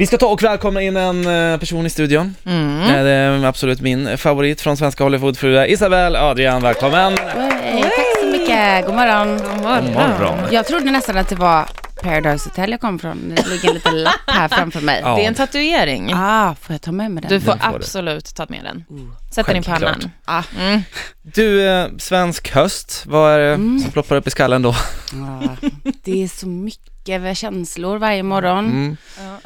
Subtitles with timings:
[0.00, 2.34] Vi ska ta och välkomna in en eh, person i studion.
[2.46, 3.04] Mm.
[3.04, 5.66] Det är absolut min favorit från svenska Hollywoodfruar.
[5.70, 7.16] Isabel Adrian, välkommen!
[7.62, 8.86] Hej, tack så mycket.
[8.86, 9.28] God morgon.
[9.38, 9.84] God morgon.
[9.86, 10.38] God morgon.
[10.50, 11.68] Jag trodde nästan att det var
[12.02, 13.34] Paradise Hotel jag kom från.
[13.36, 15.00] Det ligger en liten lapp här framför mig.
[15.04, 15.16] Ja.
[15.16, 16.12] Det är en tatuering.
[16.14, 17.30] Ah, får jag ta med mig den?
[17.30, 17.76] Du får Den får du.
[17.76, 18.84] absolut ta med den.
[19.32, 20.10] Sätt den i pannan.
[20.24, 20.42] Ah.
[20.60, 20.80] Mm.
[21.22, 23.78] Du, eh, svensk höst, vad är det Mm.
[23.80, 24.70] som ploppar upp i skallen då?
[24.70, 25.56] Ah,
[26.04, 28.64] det är så mycket känslor varje morgon.
[28.66, 28.96] Mm.
[29.18, 29.36] Om,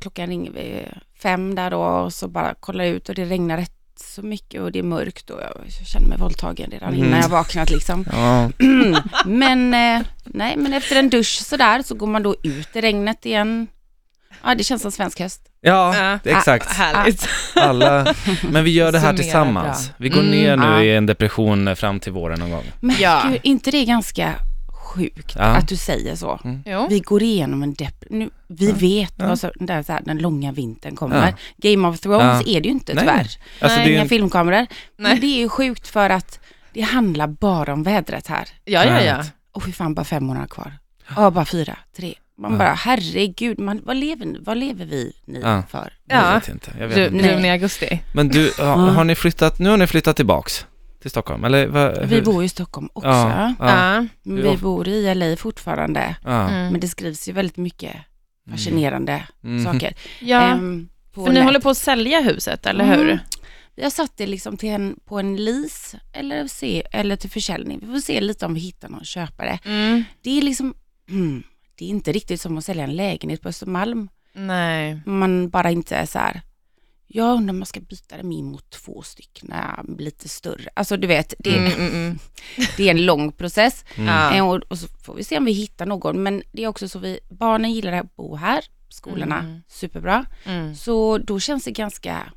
[0.00, 0.88] klockan ringer vi
[1.22, 4.60] fem där då och så bara kollar jag ut och det regnar rätt så mycket
[4.60, 7.04] och det är mörkt och jag känner mig våldtagen redan Mm.
[7.06, 8.04] innan jag vaknat liksom.
[8.12, 8.50] Ja.
[9.26, 13.26] men, eh, nej, men efter en dusch sådär så går man då ut i regnet
[13.26, 13.66] igen.
[14.44, 15.40] Ja, det känns som svensk höst.
[15.60, 16.18] ja, Ja.
[16.30, 16.72] exakt.
[16.72, 17.28] Härligt.
[17.54, 18.14] Alla,
[18.50, 19.90] men vi gör det här tillsammans.
[19.96, 20.82] Vi går Mm, ner nu ja.
[20.82, 22.64] i en depression fram till våren någon gång.
[22.80, 23.22] Men Ja.
[23.30, 24.34] gud, inte det är ganska
[24.96, 25.42] sjukt Ja.
[25.44, 26.40] att du säger så?
[26.64, 26.86] Jo.
[26.90, 27.76] Vi går igenom en.
[28.10, 29.26] Nu, vi vet Ja.
[29.28, 31.26] vad så, där, så här, den långa vintern kommer.
[31.26, 31.70] Ja.
[31.70, 32.56] Game of Thrones Ja.
[32.56, 33.02] är det ju inte Nej.
[33.04, 33.30] tyvärr.
[33.60, 34.66] Alltså, Inga en, filmkameror.
[34.96, 35.20] Men Nej.
[35.20, 36.40] det är ju sjukt för att
[36.72, 38.48] det handlar bara om vädret här.
[38.64, 39.24] Ja, ja, ja.
[39.52, 40.72] Och fy fan, bara fem månader kvar.
[41.16, 42.14] Ja, bara fyra, tre.
[42.38, 42.58] Man Ja.
[42.58, 45.12] bara, herregud, man, vad, lever, vad lever vi
[45.42, 45.62] Ja.
[45.70, 45.92] för?
[46.08, 46.34] jag Ja.
[46.34, 46.70] vet inte.
[46.80, 47.46] Jag vet Du, inte.
[47.46, 48.00] I augusti.
[48.14, 50.66] Men du, ja, har ni flyttat, nu har ni flyttat tillbaks
[51.00, 51.66] till Stockholm, eller?
[51.66, 53.08] vad- Vi bor i Stockholm också.
[53.08, 54.06] Ja, ja.
[54.22, 56.16] Vi bor i LA fortfarande.
[56.24, 56.48] ja.
[56.48, 56.72] Mm.
[56.72, 57.96] Men det skrivs ju väldigt mycket
[58.50, 59.64] fascinerande Mm.
[59.64, 59.94] saker.
[60.20, 60.58] ja.
[61.14, 62.98] På För ni håller på att sälja huset, eller Mm.
[62.98, 63.18] hur?
[63.76, 67.78] Vi har satt det liksom till en, på en lease eller, se, eller till försäljning.
[67.82, 69.58] Vi får se lite om vi hittar någon köpare.
[69.64, 70.04] Mm.
[70.22, 70.74] Det är liksom,
[71.10, 71.42] mm,
[71.78, 74.08] det är inte riktigt som att sälja en lägenhet på Östermalm.
[74.34, 75.00] Nej.
[75.06, 76.40] Man bara inte är så här,
[77.06, 80.68] jag undrar om man ska byta dem in mot två stycken, äh, lite större.
[80.74, 82.18] Alltså du vet, det, Mm, mm, mm.
[82.76, 83.84] det är en lång process.
[83.94, 84.34] Mm.
[84.36, 86.22] Eh, Och, och så får vi se om vi hittar någon.
[86.22, 89.62] Men det är också så vi, barnen gillar att bo här, skolorna Mm.
[89.68, 90.26] superbra.
[90.44, 90.74] Mm.
[90.74, 92.32] Så då känns det ganska,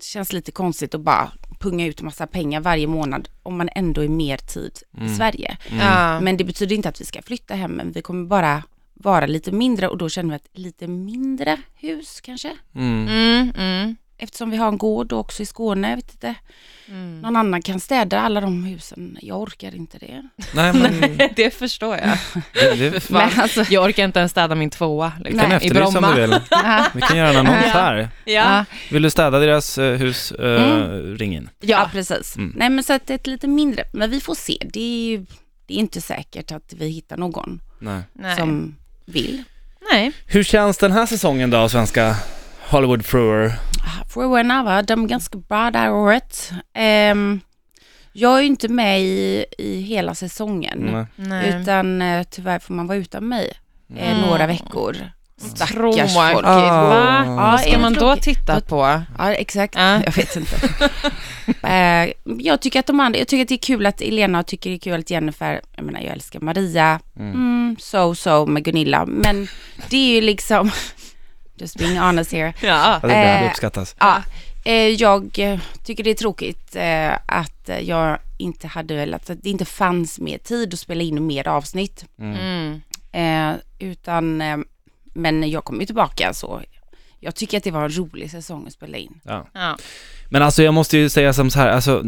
[0.00, 4.08] känns lite konstigt att bara punga ut massa pengar varje månad om man ändå är
[4.08, 5.06] mer tid Mm.
[5.12, 5.56] i Sverige.
[5.70, 6.24] Mm.
[6.24, 8.62] Men det betyder inte att vi ska flytta hem, men vi kommer bara
[8.96, 12.56] vara lite mindre och då känner vi att lite mindre hus kanske.
[12.74, 13.08] Mm.
[13.08, 13.96] Mm, mm.
[14.18, 16.34] Eftersom vi har en gård också i Skåne, jag vet inte.
[16.88, 17.20] Mm.
[17.20, 19.18] Någon annan kan städa alla de husen.
[19.22, 20.28] Jag orkar inte det.
[20.54, 22.18] Nej, men Nej, det förstår jag.
[22.52, 23.10] det, det.
[23.10, 26.14] Men alltså, Jag orkar inte ens städa min tvåa liksom, kan i om Bromma.
[26.14, 26.30] du vill.
[26.94, 28.08] Vi kan göra en annons här.
[28.24, 28.64] Ja.
[28.90, 31.16] Vill du städa deras eh, hus, eh, Mm.
[31.18, 31.48] ring in.
[31.60, 32.36] ja, precis.
[32.36, 32.52] Mm.
[32.56, 33.84] Nej, men så att det är ett lite mindre.
[33.92, 34.58] Men vi får se.
[34.72, 35.26] Det är, ju-
[35.66, 38.02] det är inte säkert att vi hittar någon Nej.
[38.12, 38.36] Nej.
[38.36, 39.42] som vill.
[39.92, 40.12] Nej.
[40.26, 42.16] Hur känns den här säsongen då, svenska
[42.70, 43.52] Hollywood-fruar?
[44.14, 46.50] Fruarna var de ganska bra det här året.
[46.74, 47.40] Ehm,
[48.12, 51.06] jag är ju inte med i, i hela säsongen.
[51.16, 51.60] Nej.
[51.62, 53.52] Utan eh, tyvärr får man vara utan mig
[53.96, 54.20] eh, Mm.
[54.28, 54.96] några veckor.
[55.40, 56.44] Stackars Tråkigt, folk.
[56.46, 56.88] Ah.
[56.88, 57.22] va?
[57.26, 59.02] Ja, Vad ska är man då titta på?
[59.18, 59.74] Ja, exakt.
[59.74, 60.02] Ja.
[60.04, 60.56] Jag vet inte.
[61.62, 64.70] Eh, jag tycker att de andra, jag tycker att det är kul att Elena tycker
[64.70, 67.32] det är kul att Jennifer, jag menar jag älskar Maria, Mm.
[67.32, 69.48] mm, so so med Gunilla, men
[69.90, 70.70] det är ju liksom,
[71.56, 72.54] just being honest here.
[72.62, 72.98] Ja.
[73.02, 73.96] Ja, det är det Eh, uppskattas.
[73.98, 74.22] Ja,
[74.64, 75.30] eh, jag
[75.84, 76.76] tycker det är tråkigt
[77.26, 81.48] att jag inte hade velat, att det inte fanns mer tid att spela in mer
[81.48, 82.04] avsnitt.
[82.20, 82.80] Mm.
[83.12, 83.56] Mm.
[83.78, 84.42] Utan,
[85.16, 86.62] men jag kommer ju tillbaka så.
[87.20, 89.20] Jag tycker att det var en rolig säsong att spela in.
[89.24, 89.46] Ja.
[89.52, 89.76] Ja.
[90.28, 92.02] Men alltså jag måste ju säga som så här, alltså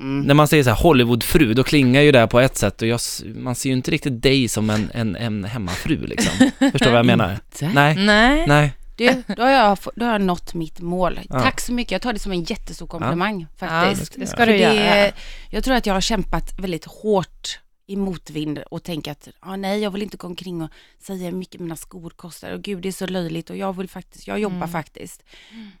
[0.00, 0.20] Mm.
[0.20, 2.88] när man säger så här Hollywoodfru, då klingar ju det här på ett sätt och
[2.88, 3.00] jag,
[3.34, 6.32] man ser ju inte riktigt dig som en, en, en hemmafru liksom.
[6.58, 7.38] Förstår du vad jag menar?
[7.60, 8.44] Nej, Nej.
[8.46, 8.72] nej.
[8.96, 11.20] Du, då har, jag, då har jag nått mitt mål.
[11.30, 11.40] Ja.
[11.40, 11.92] Tack så mycket.
[11.92, 14.12] Jag tar det som en jättestor komplimang faktiskt.
[14.16, 15.10] Ja, det ska För du det, göra.
[15.50, 19.80] Jag tror att jag har kämpat väldigt hårt i motvind och tänkt att ah, nej,
[19.80, 22.88] jag vill inte gå omkring och säga hur mycket mina skor kostar och gud det
[22.88, 24.68] är så löjligt och jag vill faktiskt, jag jobbar Mm.
[24.68, 25.24] faktiskt.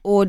[0.02, 0.26] Och,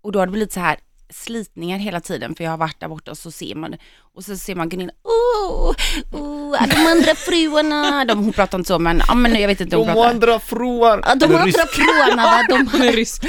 [0.00, 0.76] och då har det blivit så här
[1.12, 3.76] slitningar hela tiden för jag har varit där borta och så ser man
[4.14, 5.74] och så ser man Gunilla, oh,
[6.12, 9.76] oh, de andra fruarna, de, hon pratar inte så men, ja, men jag vet inte
[9.76, 10.10] hon pratar.
[10.10, 11.00] andra fruar.
[11.06, 13.22] Ja, de andra fruarna, va, de, rysk.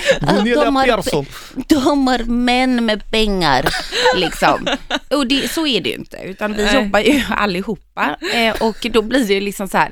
[0.44, 0.86] de, har,
[1.68, 3.70] de har män med pengar,
[4.16, 4.68] liksom.
[5.10, 6.76] Och det, så är det ju inte, utan vi Nej.
[6.76, 8.18] jobbar ju allihopa.
[8.34, 9.92] Eh, och då blir det ju liksom så här,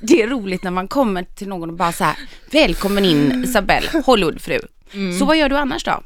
[0.00, 2.16] det är roligt när man kommer till någon och bara så här,
[2.50, 4.60] välkommen in Isabelle, Hollywoodfru.
[4.94, 5.18] Mm.
[5.18, 6.02] Så vad gör du annars då?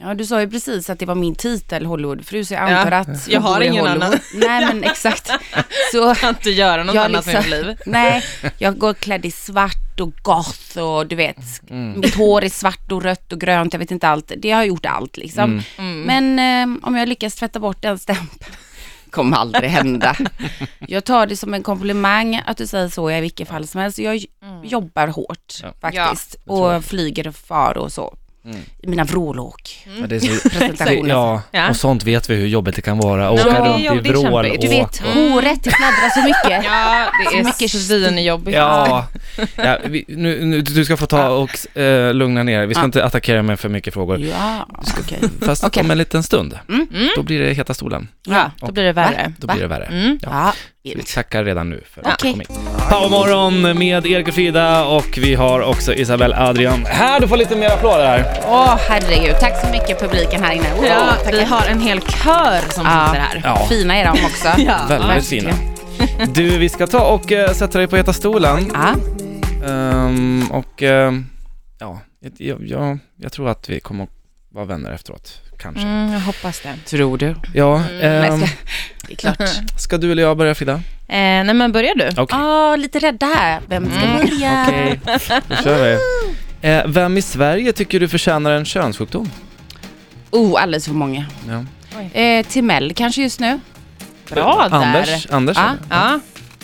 [0.00, 2.98] Ja, du sa ju precis att det var min titel, Hollywoodfru, så jag antar Ja,
[2.98, 4.02] att jag har bor i ingen Hollywood.
[4.02, 4.18] annan.
[4.34, 5.30] Nej, men exakt.
[5.92, 7.76] Så kan inte göra något jag annat med liksom- mitt liv.
[7.86, 8.24] Nej,
[8.58, 11.36] jag går klädd i svart och goth och du vet,
[11.70, 12.00] Mm.
[12.00, 14.32] mitt hår är svart och rött och grönt, jag vet inte allt.
[14.36, 15.44] Det har gjort allt liksom.
[15.78, 16.02] Mm.
[16.02, 16.02] Mm.
[16.34, 18.52] Men eh, om jag lyckas tvätta bort den stämpeln
[19.10, 20.16] kommer aldrig hända.
[20.78, 23.98] Jag tar det som en komplimang att du säger så i vilket fall som helst.
[23.98, 24.64] Jag Mm.
[24.64, 25.68] jobbar hårt Ja.
[25.80, 26.76] faktiskt jag.
[26.76, 28.16] och flyger och far och så.
[28.48, 28.60] Mm.
[28.82, 29.86] I mina vrålåk.
[30.00, 31.08] Ja, det är så, Presentationer.
[31.10, 31.68] ja, Ja.
[31.70, 33.22] och sånt vet vi hur jobbigt det kan vara.
[33.24, 34.60] Ja, Åka det är runt i jobbigt, vrål kämpigt.
[34.62, 36.64] Du vet, håret, det fladdrar så mycket.
[36.70, 38.56] Ja, det Så är mycket svinjobbigt.
[38.56, 39.06] Ja,
[39.56, 42.66] ja vi, nu, nu, du ska få ta och eh, lugna ner.
[42.66, 42.84] Vi ska Ja.
[42.84, 44.18] inte attackera med för mycket frågor.
[44.18, 44.66] Ja,
[45.00, 45.18] okej.
[45.42, 45.80] Fast Okej.
[45.84, 46.86] om en liten stund, Mm.
[47.16, 48.08] då blir det heta stolen.
[48.26, 49.32] Ja, då blir det värre.
[49.38, 49.52] Då Va?
[49.52, 49.84] blir det värre.
[49.84, 50.18] Mm.
[50.22, 50.52] Ja,
[50.82, 52.48] Vi tackar redan nu för att du kom hit.
[52.90, 56.84] Powermorgon med Erik och Frida och vi har också Isabelle Adrian.
[56.86, 58.40] Här, du får lite mer applåder här.
[58.46, 60.66] Åh herregud, tack så mycket publiken här inne.
[60.78, 61.38] Åh, Ja, tackar.
[61.38, 63.06] vi har en hel kör som Ja.
[63.06, 63.40] sitter här.
[63.44, 63.66] Ja.
[63.68, 64.48] Fina är de också.
[64.60, 64.78] Ja.
[64.88, 65.50] Väldigt fina.
[66.34, 68.70] Du, vi ska ta och eh, sätta dig på heta stolen.
[68.74, 68.94] Ja,
[69.66, 71.26] Ehm, och ehm,
[71.78, 72.00] ja,
[72.38, 74.10] jag, jag, jag tror att vi kommer att
[74.52, 75.82] vara vänner efteråt, kanske.
[75.82, 76.74] Mm, jag hoppas det.
[76.84, 77.34] tror du?
[77.54, 78.58] Ja, Mm, ehm, nej,
[79.06, 79.48] Det är klart.
[79.78, 80.72] ska du eller jag börja Frida?
[80.72, 80.80] Eh,
[81.18, 82.08] nej men börjar du?
[82.22, 82.38] Okej.
[82.40, 83.60] Åh, lite rädda här.
[83.68, 84.16] Vem ska Mm.
[84.16, 84.64] börja?
[84.68, 85.00] Okej,
[85.48, 85.98] då kör vi.
[86.68, 89.30] Eh, vem i Sverige tycker du förtjänar en könssjukdom?
[90.30, 91.24] Oh, alldeles för många.
[91.48, 91.64] Ja.
[92.20, 93.60] Eh, Timell kanske just nu?
[94.30, 94.76] Bra där.
[94.76, 95.26] Anders?
[95.30, 95.62] Anders Ja.
[95.64, 95.78] eller?
[95.90, 96.20] Ja.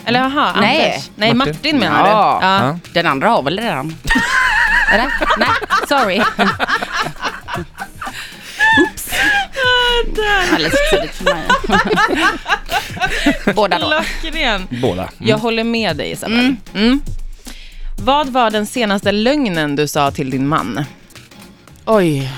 [0.06, 0.90] Eller jaha, Nej.
[0.92, 1.10] Anders.
[1.16, 1.54] Nej, Martin.
[1.54, 2.38] Martin, menar Ja.
[2.40, 2.46] du?
[2.46, 2.66] Ja.
[2.66, 2.78] Ja.
[2.92, 3.96] Den andra har väl redan?
[4.92, 5.06] Eller?
[5.38, 5.48] Nej,
[5.88, 6.22] sorry.
[10.08, 10.20] Oops.
[10.52, 11.44] Alldeles för tidigt för mig.
[13.54, 14.02] Båda då.
[14.20, 14.66] Klockren.
[14.82, 15.02] Båda.
[15.02, 15.28] Mm.
[15.28, 16.38] Jag håller med dig Isabel.
[16.38, 16.56] Mm.
[16.74, 17.00] Mm.
[17.98, 20.84] Vad var den senaste lögnen du sa till din man?
[21.84, 22.30] Oj.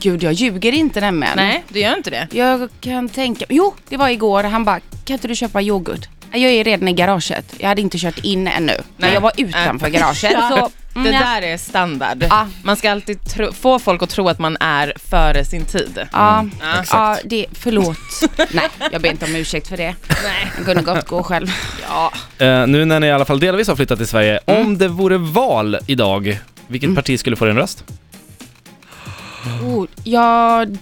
[0.00, 1.36] Gud, jag ljuger inte nämligen.
[1.36, 2.28] Nej, du gör inte det.
[2.32, 6.08] Jag kan tänka, jo det var igår, han bara, kan inte du köpa yoghurt?
[6.32, 8.72] Jag är redan i garaget, jag hade inte kört in ännu.
[8.72, 9.14] Men Nej.
[9.14, 10.32] jag var utanför garaget.
[10.32, 10.48] Ja.
[10.50, 11.20] Så, Det mm, ja.
[11.20, 12.24] där är standard.
[12.30, 12.48] Ja.
[12.62, 16.06] Man ska alltid tro, få folk att tro att man är före sin tid.
[16.12, 16.84] Ja, Ja.
[16.92, 17.96] ja det, förlåt.
[18.52, 19.94] Nej, jag ber inte om ursäkt för det.
[20.08, 20.52] Nej.
[20.56, 21.46] Jag kunde gott gå själv.
[21.88, 22.12] Ja.
[22.46, 24.66] Eh, nu när ni i alla fall delvis har flyttat till Sverige, Mm.
[24.66, 27.84] om det vore val idag, vilket parti skulle få din röst?
[29.62, 30.78] Oh, jag,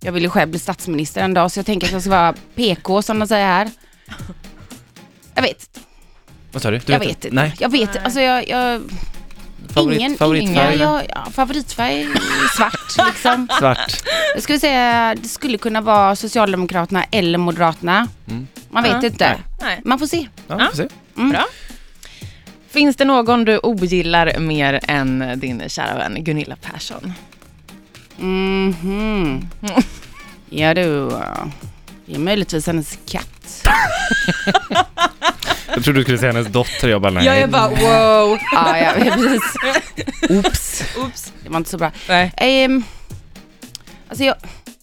[0.00, 2.34] jag vill ju själv bli statsminister en dag så jag tänker att jag ska vara
[2.54, 3.70] PK som de säger här.
[6.56, 6.78] Vad sa du?
[6.78, 7.30] du jag vet inte.
[7.30, 8.02] Nej, Jag vet, Nej.
[8.04, 8.82] alltså jag, jag
[9.74, 10.74] favorit, ingen, favoritfärg?
[10.74, 12.08] ingen, jag, ja, favoritfärg är
[12.56, 13.48] svart liksom.
[13.58, 14.02] Svart.
[14.34, 18.08] Jag skulle säga det skulle kunna vara Socialdemokraterna eller Moderaterna.
[18.28, 18.46] Mm.
[18.70, 19.06] Man vet Ja.
[19.08, 19.36] inte.
[19.60, 19.80] Nej.
[19.84, 20.28] Man får se.
[20.48, 20.68] Ja, Ja.
[20.70, 20.88] får se.
[21.16, 21.30] Mm.
[21.30, 21.44] Bra.
[22.70, 27.12] Finns det någon du ogillar mer än din kära vän Gunilla Persson?
[28.16, 29.48] Mhm.
[30.50, 31.10] Ja du,
[32.06, 33.62] det är möjligtvis hennes katt.
[35.76, 37.24] Jag trodde du skulle säga hennes dotter, jag bara nej.
[37.24, 38.38] Jag är bara wow.
[38.52, 39.42] Ja, ja precis.
[40.30, 41.32] Oops, Oops.
[41.42, 41.92] det var inte så bra.
[42.08, 42.64] Nej.
[42.64, 42.84] Um,
[44.08, 44.34] alltså jag,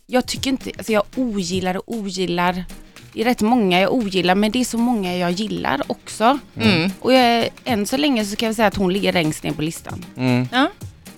[0.07, 2.65] jag tycker inte, alltså jag ogillar och ogillar.
[3.13, 6.39] Det är rätt många jag ogillar men det är så många jag gillar också.
[6.59, 6.91] Mm.
[6.99, 9.61] Och jag, än så länge så kan jag säga att hon ligger längst ner på
[9.61, 10.05] listan.
[10.17, 10.47] Mm.
[10.51, 10.67] Ja.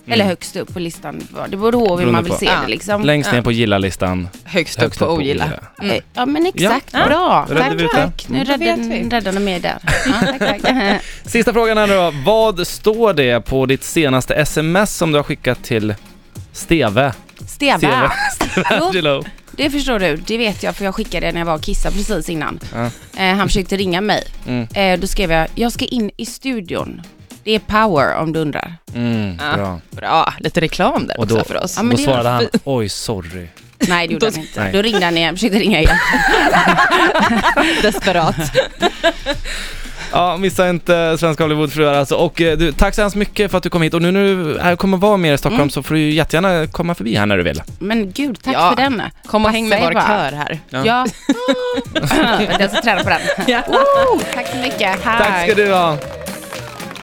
[0.08, 1.22] Eller högst upp på listan.
[1.48, 2.38] Det beror på hur man vill på.
[2.38, 2.52] se Ja.
[2.62, 3.02] det liksom.
[3.04, 3.42] Längst ner Ja.
[3.42, 4.28] på gilla-listan.
[4.44, 5.44] Högst upp högst på ogilla.
[5.82, 7.06] Eh, Ja men exakt, Ja.
[7.06, 7.46] bra.
[7.50, 8.28] Räddade Tack, tack.
[8.28, 8.46] Nu Mm.
[8.48, 9.78] Räddade räddade mig där.
[10.06, 11.00] Ja, tack, tack.
[11.24, 12.12] Sista frågan här nu då.
[12.24, 15.94] Vad står det på ditt senaste sms som du har skickat till
[16.52, 17.12] Steve?
[17.46, 18.12] Steva.
[18.34, 18.84] Steve Jo.
[18.86, 19.24] Angelo.
[19.52, 21.96] Det förstår du, det vet jag för jag skickade det när jag var och kissade
[21.96, 22.58] precis innan.
[22.74, 22.90] Ja.
[23.22, 24.24] Eh, han försökte ringa mig.
[24.48, 24.66] Mm.
[24.74, 27.02] Eh, då skrev jag, jag ska in i studion.
[27.46, 28.74] Det är power om du undrar.
[28.94, 29.56] Mm, Ja.
[29.56, 29.80] bra.
[29.90, 31.74] Bra, lite reklam där Och då, också för oss.
[31.76, 33.46] Ja, men då det svarade var han, oj sorry.
[33.88, 34.60] Nej det gjorde Då- han inte.
[34.60, 34.72] Nej.
[34.72, 35.96] Då ringde han igen, försökte ringa igen.
[37.82, 38.36] Desperat.
[40.12, 42.14] Ja, missa inte Svenska Hollywoodfruar alltså.
[42.14, 43.94] Och eh, du, tack så hemskt mycket för att du kom hit.
[43.94, 45.70] Och nu när du är, kommer vara mer i Stockholm Mm.
[45.70, 47.62] så får du ju jättegärna komma förbi här när du vill.
[47.78, 48.68] Men gud, tack Ja.
[48.70, 49.02] för den.
[49.26, 50.06] Kom och häng med vår bara.
[50.06, 50.58] kör här.
[50.70, 50.84] Ja.
[50.86, 51.06] Ja.
[52.60, 53.20] jag ska träna på den.
[53.46, 53.62] Ja.
[53.68, 54.20] Woo!
[54.34, 55.02] Tack så mycket.
[55.02, 55.96] Tack ska du ha.